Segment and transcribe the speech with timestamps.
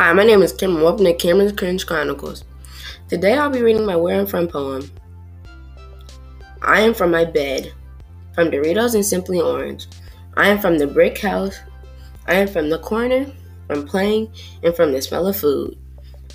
[0.00, 0.82] Hi, my name is Cameron.
[0.82, 2.42] Welcome to Cameron's Cringe Chronicles.
[3.10, 4.90] Today I'll be reading my Where I'm From poem.
[6.62, 7.74] I am from my bed,
[8.34, 9.88] from Doritos and Simply Orange.
[10.38, 11.60] I am from the brick house.
[12.26, 13.26] I am from the corner,
[13.66, 14.32] from playing,
[14.62, 15.76] and from the smell of food.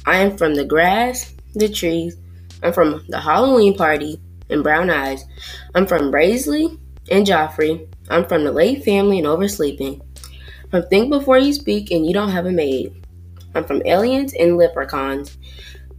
[0.06, 2.18] I am from the grass, the trees.
[2.62, 4.22] I'm from the Halloween party
[4.52, 5.26] and brown eyes.
[5.74, 6.78] I'm from Braisley
[7.10, 7.88] and Joffrey.
[8.12, 10.04] I'm from the late family and oversleeping.
[10.70, 13.02] From think before you speak and you don't have a maid.
[13.56, 15.38] I'm from aliens and leprechauns.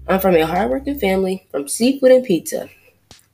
[0.06, 2.69] I'm from a hardworking family, from seafood and pizza.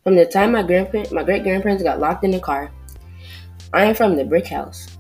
[0.05, 2.71] From the time my grandparents, my great grandparents got locked in the car.
[3.73, 4.97] I am from the brick house.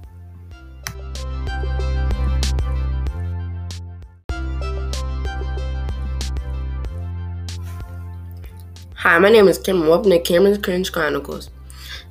[8.96, 9.88] Hi, my name is Cameron.
[9.88, 11.48] Welcome to Cameron's Cringe Chronicles.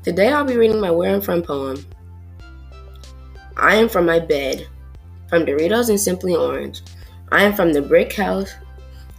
[0.04, 1.86] Today I'll be reading my Where I'm From poem.
[3.58, 4.66] I am from my bed,
[5.28, 6.82] from Doritos and Simply Orange.
[7.32, 8.54] I am from the brick house.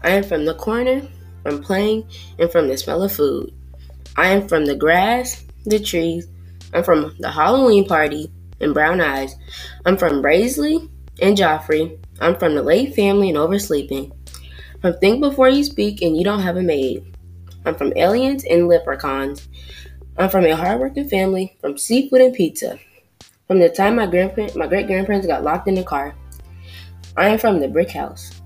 [0.02, 1.02] I am from the corner,
[1.42, 2.06] from playing,
[2.38, 3.54] and from the smell of food.
[4.16, 6.28] I am from the grass, the trees.
[6.74, 9.34] I'm from the Halloween party and brown eyes.
[9.86, 10.90] I'm from Braisley
[11.22, 11.98] and Joffrey.
[12.20, 14.12] I'm from the late family and oversleeping.
[14.82, 17.16] From think before you speak and you don't have a maid.
[17.64, 19.48] I'm from aliens and leprechauns.
[20.18, 22.78] I'm from a hardworking family, from seafood and pizza.
[23.46, 26.14] From the time my grandparents, my great grandparents got locked in the car.
[27.16, 28.41] I am from the brick house.